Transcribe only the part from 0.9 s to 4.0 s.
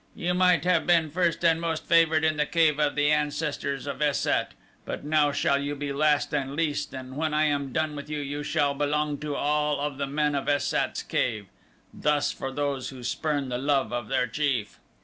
first and most favored in the cave of the ancestors